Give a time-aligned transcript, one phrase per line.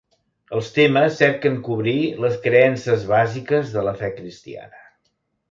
[0.59, 1.93] Els temes cerquen cobrir
[2.23, 4.83] les creences bàsiques de la fe cristiana.